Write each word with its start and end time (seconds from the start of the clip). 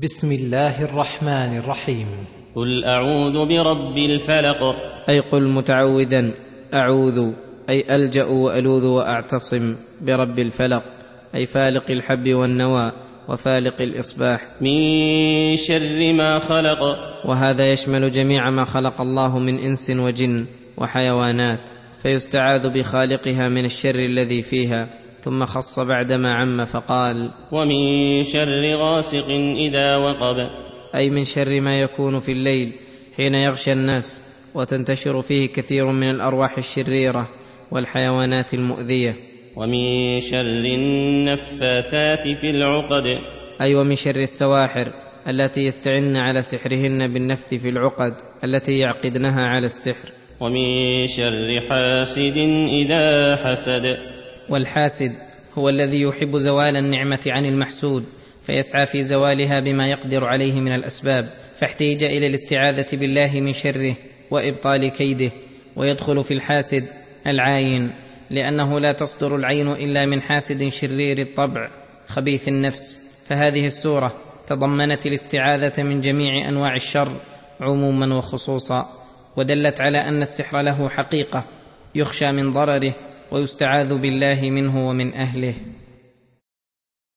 بسم 0.00 0.32
الله 0.32 0.84
الرحمن 0.84 1.56
الرحيم. 1.56 2.06
قل 2.54 2.84
أعوذ 2.84 3.48
برب 3.48 3.98
الفلق. 3.98 4.62
أي 5.08 5.20
قل 5.20 5.48
متعوذا 5.48 6.34
أعوذ 6.74 7.32
أي 7.70 7.96
ألجأ 7.96 8.24
وألوذ 8.24 8.86
وأعتصم 8.86 9.76
برب 10.00 10.38
الفلق 10.38 10.82
أي 11.34 11.46
فالق 11.46 11.90
الحب 11.90 12.28
والنوى 12.28 12.92
وفالق 13.28 13.82
الإصباح. 13.82 14.40
من 14.60 15.56
شر 15.56 16.12
ما 16.12 16.38
خلق. 16.38 16.78
وهذا 17.24 17.72
يشمل 17.72 18.12
جميع 18.12 18.50
ما 18.50 18.64
خلق 18.64 19.00
الله 19.00 19.38
من 19.38 19.58
إنس 19.58 19.90
وجن 19.90 20.46
وحيوانات 20.78 21.60
فيستعاذ 22.02 22.68
بخالقها 22.68 23.48
من 23.48 23.64
الشر 23.64 23.98
الذي 23.98 24.42
فيها. 24.42 25.05
ثم 25.26 25.44
خص 25.44 25.78
بعدما 25.78 26.34
عم 26.34 26.64
فقال 26.64 27.30
ومن 27.52 28.24
شر 28.24 28.76
غاسق 28.76 29.30
إذا 29.56 29.96
وقب. 29.96 30.36
أي 30.94 31.10
من 31.10 31.24
شر 31.24 31.60
ما 31.60 31.80
يكون 31.80 32.20
في 32.20 32.32
الليل 32.32 32.72
حين 33.16 33.34
يغشى 33.34 33.72
الناس 33.72 34.22
وتنتشر 34.54 35.22
فيه 35.22 35.46
كثير 35.46 35.86
من 35.86 36.10
الأرواح 36.10 36.58
الشريرة 36.58 37.28
والحيوانات 37.70 38.54
المؤذية. 38.54 39.14
ومن 39.56 40.20
شر 40.20 40.64
النفاثات 40.64 42.22
في 42.22 42.50
العقد. 42.50 43.18
أي 43.60 43.74
ومن 43.74 43.96
شر 43.96 44.16
السواحر 44.16 44.92
التي 45.28 45.60
يستعن 45.60 46.16
على 46.16 46.42
سحرهن 46.42 47.12
بالنفث 47.12 47.54
في 47.54 47.68
العقد 47.68 48.14
التي 48.44 48.78
يعقدنها 48.78 49.46
على 49.46 49.66
السحر. 49.66 50.08
ومن 50.40 51.06
شر 51.06 51.60
حاسد 51.68 52.38
إذا 52.68 53.36
حسد. 53.36 54.15
والحاسد 54.48 55.12
هو 55.58 55.68
الذي 55.68 56.00
يحب 56.00 56.36
زوال 56.36 56.76
النعمة 56.76 57.24
عن 57.26 57.46
المحسود 57.46 58.04
فيسعى 58.42 58.86
في 58.86 59.02
زوالها 59.02 59.60
بما 59.60 59.90
يقدر 59.90 60.24
عليه 60.24 60.60
من 60.60 60.72
الأسباب 60.72 61.28
فاحتيج 61.58 62.04
إلى 62.04 62.26
الاستعاذة 62.26 62.96
بالله 62.96 63.40
من 63.40 63.52
شره 63.52 63.96
وإبطال 64.30 64.88
كيده 64.88 65.32
ويدخل 65.76 66.24
في 66.24 66.34
الحاسد 66.34 66.84
العاين 67.26 67.94
لأنه 68.30 68.80
لا 68.80 68.92
تصدر 68.92 69.36
العين 69.36 69.68
إلا 69.68 70.06
من 70.06 70.22
حاسد 70.22 70.68
شرير 70.68 71.18
الطبع 71.18 71.70
خبيث 72.08 72.48
النفس. 72.48 73.06
فهذه 73.26 73.66
السورة 73.66 74.14
تضمنت 74.46 75.06
الاستعاذة 75.06 75.82
من 75.82 76.00
جميع 76.00 76.48
أنواع 76.48 76.74
الشر 76.74 77.20
عموما 77.60 78.14
وخصوصا 78.14 78.90
ودلت 79.36 79.80
على 79.80 79.98
أن 79.98 80.22
السحر 80.22 80.62
له 80.62 80.88
حقيقة 80.88 81.44
يخشى 81.94 82.32
من 82.32 82.50
ضرره 82.50 82.94
ويستعاذ 83.32 83.98
بالله 83.98 84.50
منه 84.50 84.88
ومن 84.88 85.14
أهله. 85.14 85.54